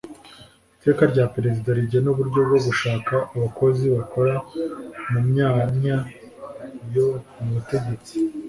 [0.77, 4.35] iteka rya perezida rigena uburyo bwo gushaka abakozi bakora
[5.09, 5.97] mu myanya
[6.93, 8.13] yo mu butegetsi.